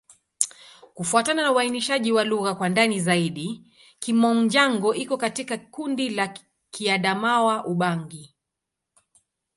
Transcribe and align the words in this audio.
Kufuatana 0.93 1.43
na 1.43 1.51
uainishaji 1.51 2.11
wa 2.11 2.23
lugha 2.23 2.55
kwa 2.55 2.69
ndani 2.69 2.99
zaidi, 2.99 3.63
Kimom-Jango 3.99 4.95
iko 4.95 5.17
katika 5.17 5.57
kundi 5.57 6.09
la 6.09 6.33
Kiadamawa-Ubangi. 6.71 8.35